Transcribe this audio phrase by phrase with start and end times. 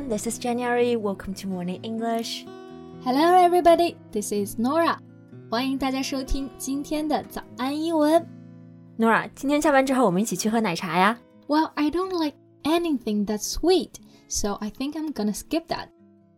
[0.00, 0.08] everyone.
[0.08, 0.96] This is January.
[0.96, 2.46] Welcome to Morning English.
[3.04, 3.94] Hello, everybody.
[4.10, 4.96] This is Nora.
[5.50, 8.26] 欢迎大家收听今天的早安英文。
[8.98, 11.18] Nora，今天下班之后我们一起去喝奶茶呀。
[11.46, 13.90] Well, I don't like anything that's sweet,
[14.28, 15.88] so I think I'm gonna skip that.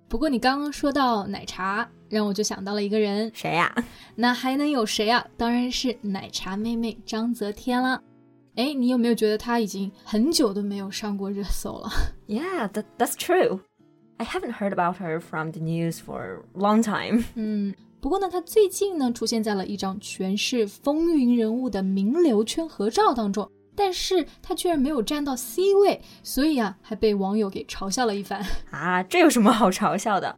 [0.08, 3.72] 不过你刚刚说到奶茶，让我就想到了一个人，谁呀？
[4.16, 5.24] 那还能有谁啊？
[5.36, 8.02] 当然是奶茶妹妹章泽天了。
[8.55, 11.89] 哎，你有没有觉得他已经很久都没有上过热搜了
[12.27, 13.61] ？Yeah, that that's true.
[14.17, 17.23] I haven't heard about her from the news for a long time.
[17.33, 28.45] 嗯，不过呢，她最近呢出现在了一张全是风云人物的名流圈合照当中，但是她居然没有站到 C 位，所以啊，还被网友给嘲笑了一番。
[28.69, 30.37] 啊，这有什么好嘲笑的？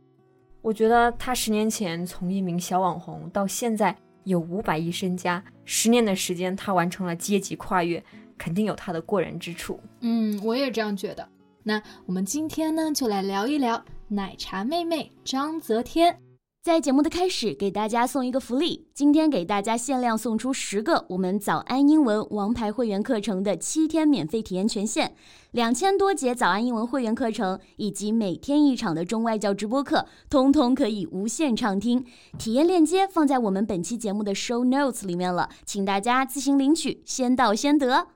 [0.61, 3.95] 我觉得她十年前从一名小网红到现在。
[4.25, 8.03] 有五百亿身家，十年的时间，他完成了阶级跨越，
[8.37, 9.79] 肯定有他的过人之处。
[10.01, 11.27] 嗯，我也这样觉得。
[11.63, 16.19] 那我们今天呢，就来聊一聊奶茶妹妹张泽天。
[16.65, 18.87] 在节目的开始，给大家送一个福利。
[18.91, 25.13] 今天给大家限量送出十个我们早安英文王牌会员课程的七天免费体验权限，
[25.51, 32.03] 两千多节早安英文会员课程以及每天一场的中外教直播课，通通可以无限畅听。
[32.39, 38.07] 体验链接放在我们本期节目的 show notes 里面了，请大家自行领取，先到先得。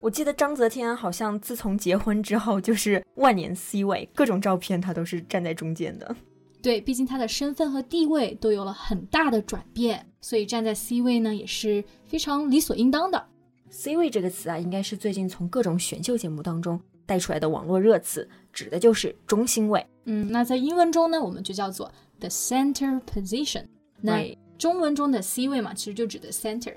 [0.00, 6.14] 我记得章泽天好像自从结婚之后就是万年 C 位，各种照片他都是站在中间的。
[6.62, 13.24] 对，毕竟他的身份和地位都有了很大的转变，所以站在 C 位呢也是非常理所应当的。
[13.70, 19.84] C 位这个词啊，应该是最近从各种选秀节目当中带出来的网络热词，指的就是中心位。
[20.04, 23.64] 嗯，那在英文中呢，我们就叫做 the center position。
[24.00, 26.74] 那中文中的 C 位嘛，其实就指的 center。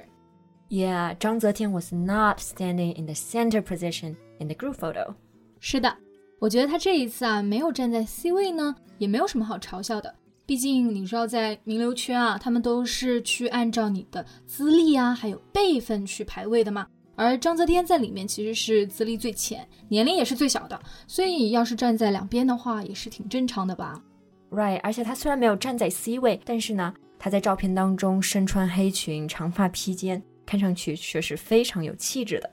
[0.69, 5.15] Yeah，章泽天 was not standing in the center position in the group photo。
[5.59, 5.95] 是的。
[6.39, 10.15] 我觉得他这一次啊，没有站在 C 位呢，也没有什么好嘲笑的。
[10.45, 16.87] 毕竟你知道，在名流圈啊，他们都是去按照你的资历啊，还有辈分去排位的嘛。
[17.15, 24.01] 而章泽天在里面其实是资历最浅，年龄也是最小的，所以要是站在两边的话，也是挺正常的吧
[24.49, 32.49] ？Right，而且他虽然没有站在 C 位，但是呢，他在照片当中身穿黑裙，长发披肩，看上去却是非常有气质的。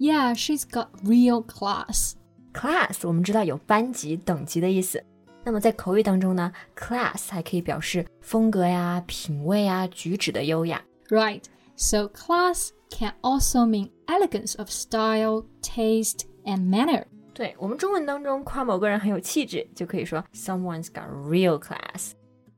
[0.00, 2.14] Yeah，she's got real class。
[2.58, 5.00] Class，我们知道有班级、等级的意思。
[5.44, 10.82] 那么在口语当中呢，class 还可以表示风格呀、品味呀、举止的优雅。
[11.08, 11.44] Right.
[11.76, 17.04] So class can also mean elegance of style, taste, and manner.
[17.32, 22.10] 对我们中文当中夸某个人很有气质，就可以说 someone's got real class。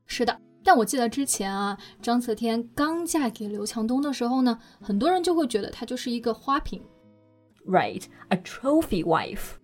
[0.06, 6.83] 是的，但我记得之前啊，张泽天刚嫁给刘强东的时候呢，很多人就会觉得她就是一个花瓶。
[7.66, 9.56] Right, a trophy wife.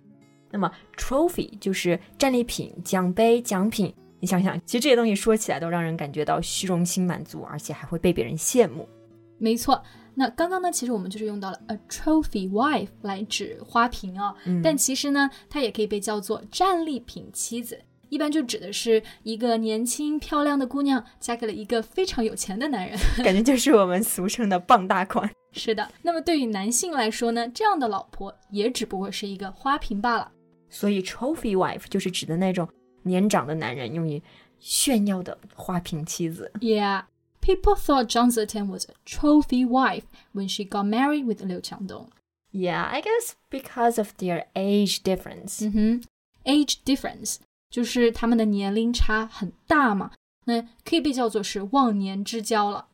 [0.57, 3.95] 那么，trophy 就是战利品、奖杯、奖品。
[4.21, 8.89] 你想想，其实这些东西说起来都让人感觉到虚荣心满足，而且还会被别人羡慕。
[9.37, 9.83] 没错，
[10.15, 14.35] 那刚刚呢，其实我们就是用到了 a trophy wife 来指花瓶啊。
[14.65, 17.79] 但其实呢，它也可以被叫做战利品妻子，
[18.09, 25.31] 一般就指的是一个年轻漂亮的姑娘嫁给了一个非常有钱的男人，感觉就是我们俗称的傍大款。
[25.53, 30.33] 是的，那么对于男性来说呢，这样的老婆也只不过是一个花瓶罢了。
[30.70, 32.68] 所以，trophy wife 就是指的那种
[33.04, 34.22] 年长的男人用于
[34.60, 36.52] 炫耀的花瓶妻子。
[36.62, 37.04] Yeah,
[37.42, 42.08] people thought Zhang Zetian was a trophy wife when she got married with Liu Qiangdong.
[42.52, 45.66] Yeah, I guess because of their age difference.
[45.66, 46.04] 嗯哼，
[46.46, 47.38] age difference
[47.70, 50.12] 就是他们的年龄差很大嘛，
[50.46, 52.88] 那可以被叫做是忘年之交了。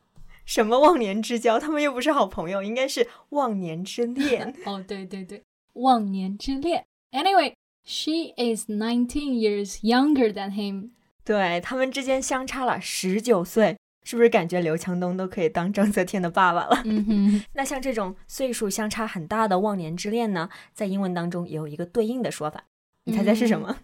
[0.45, 1.59] 什么忘年之交？
[1.59, 4.55] 他们又不是好朋友，应该是忘年之恋。
[4.65, 5.43] 哦，对对对，
[5.73, 6.85] 忘年之恋。
[7.11, 7.53] Anyway.
[7.85, 10.89] She is nineteen years younger than him。
[11.23, 16.81] 对他们之间相差了十九岁，是不是感觉刘强东都可以当章泽天的爸爸了？
[16.85, 17.43] 嗯哼。
[17.53, 22.65] 那像这种岁数相差很大的忘年之恋呢，在英文当中也有一个对应的说法，
[23.06, 23.77] 你猜猜是什么？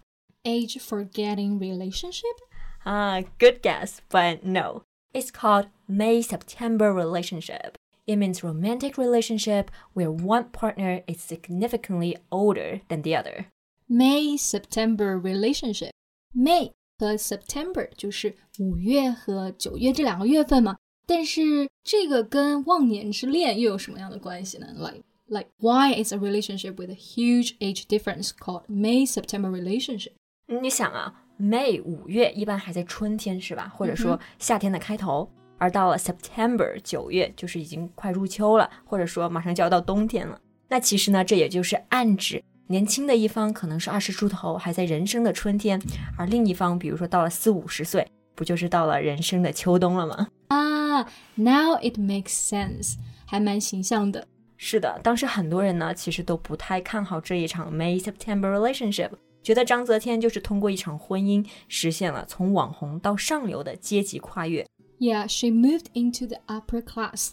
[0.44, 2.36] Age forgetting relationship？
[2.82, 7.74] 啊，good guess，but no。It's called May September relationship.
[8.04, 13.46] It means romantic relationship where one partner is significantly older than the other.
[13.89, 15.89] May September relationship.
[16.35, 20.77] May 和 September 就是五月和九月这两个月份嘛。
[21.07, 30.11] 但是这个跟忘年之恋又有什么样的关系呢？Like like why is a relationship with a huge age difference called May September relationship？
[30.45, 33.73] 你想啊，May 五月一般还在春天是吧？
[33.75, 35.27] 或者说夏天的开头，
[35.57, 40.39] 而到了 September 九月就是已经快入秋了，或者说马上就要到冬天了。
[40.67, 42.43] 那其实呢，这也就是暗指。
[42.71, 45.81] 年轻的一方可能是二十出头，还在人生的春天，
[46.15, 50.27] 而另一方，比如说到了四五十岁，不就是到了人生的秋冬了吗？
[50.49, 51.01] 啊
[51.33, 54.27] ，Now it makes sense，还蛮形象的。
[54.55, 64.63] 是的，当时很多人呢，其实都不太看好这一场 May September relationship，觉得章泽天就是通过一场婚姻实现了从网红到上流的阶级跨越。
[64.99, 67.31] Yeah, she moved into the upper class.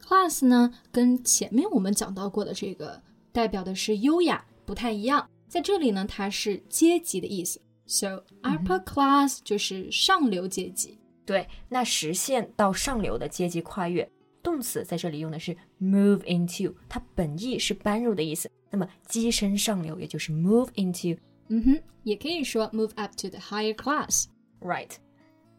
[0.00, 3.02] Class 呢，跟前面我们讲到过的这个
[3.32, 7.60] 代表的是优雅不太一样，在这里呢，它是阶级的意思。
[7.86, 10.98] So upper class 就是上流阶级。
[11.24, 14.10] 对，那实现到上流的阶级跨越，
[14.42, 18.50] 动词在这里用的是 move into，它本意是搬入的意思。
[18.70, 21.16] 那么跻身上流，也就是 move into。
[21.48, 24.24] 嗯哼，也可以说 move up to the higher class。
[24.60, 24.90] Right。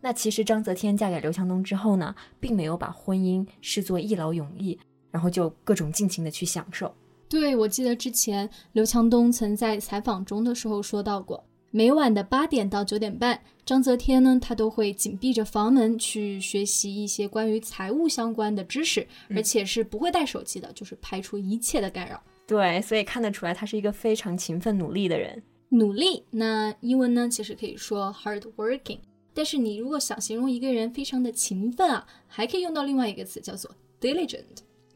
[0.01, 4.77] 那其实章泽天嫁给刘强东之后呢，并没有把婚姻视作一劳永逸，
[5.11, 6.93] 然后就各种尽情的去享受。
[7.29, 22.23] 对，我记得之前刘强东曾在采访中的时候说到过，每晚的八点到九点半，章泽天呢，他都会紧闭着房门去学习一些关于财务相关的知识，而且是不会带手机的，就是排除一切的干扰。
[22.45, 25.43] 对，所以看得出来他是一个非常勤奋努力的人。
[25.69, 28.99] 努力，那英文呢，其实可以说 hard working。
[29.33, 33.69] 但是你如果想形容一个人非常的勤奋啊，还可以用到另外一个词，叫做
[33.99, 34.45] diligent。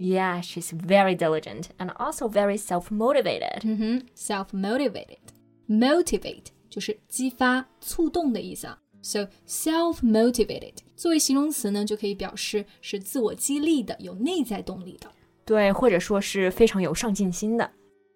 [0.00, 3.61] Yeah, she's very diligent and also very self-motivated.
[3.62, 8.79] 嗯哼，self-motivated。motivate 就是激发、促动的意思啊。
[9.03, 15.11] So self-motivated 作为形容词呢，就可以表示是自我激励的、有内在动力的。
[15.44, 17.70] 对，或者说是非常有上进心的。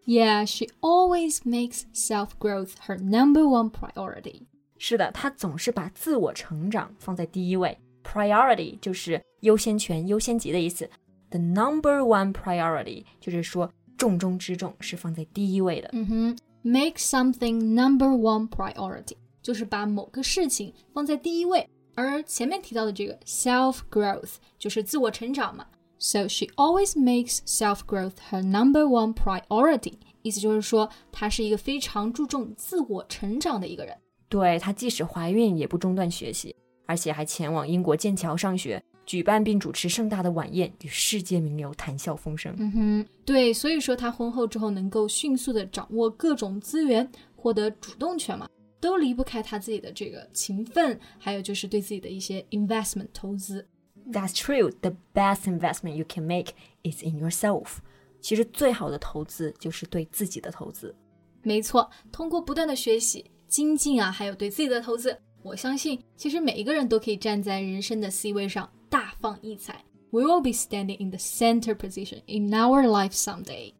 [0.04, 4.42] Yeah, she always makes self-growth her number one priority.
[4.78, 7.78] 是的，她总是把自我成长放在第一位。
[8.02, 10.90] Priority 就是优先权、优先级的意思。
[11.30, 15.89] The number one priority 就是说重中之重，是放在第一位的。
[15.94, 21.68] 嗯哼，make something number one priority 就是把某个事情放在第一位。
[21.95, 25.66] 而前面提到的这个 self growth 就是自我成长嘛。
[25.98, 33.98] So she always makes self growth her number one priority，意思就是说她是一个非常注重自我成长的一个人。
[34.27, 36.54] 对她，即使怀孕也不中断学习，
[36.86, 42.53] 而且还前往英国剑桥上学，举办并主持盛大的晚宴，与世界名流谈笑风生。
[42.57, 48.49] 嗯哼，对，所以说他婚后之后能够迅速的掌握各种资源，获得主动权嘛，
[48.79, 53.67] 都离不开他自己的这个勤奋，还有就是对自己的一些 investment 投资。
[54.11, 54.71] That's true.
[54.81, 56.53] The best investment you can make
[56.83, 57.77] is in yourself.
[58.21, 60.95] 其实最好的投资就是对自己的投资。
[61.43, 69.84] 没错，通过不断的学习、精进啊，还有对自己的投资，我相信其实每一个人都可以站在人生的 C 位上大放异彩。
[70.10, 73.75] We will be standing in the center position in our life someday.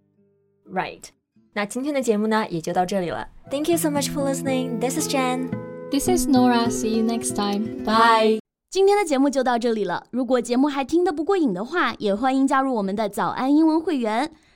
[0.65, 1.07] Right.
[1.53, 3.29] 那今天的节目呢，也就到这里了。
[3.51, 4.79] Thank you so much for listening.
[4.79, 5.51] This is Jen.
[5.91, 6.71] This is Nora.
[6.71, 7.85] See you next time.
[7.85, 8.39] Bye.
[8.71, 10.07] 今天的节目就到这里了。
[10.13, 14.31] 如果节目还听得不过瘾的话，也欢迎加入我们的早安英文会员。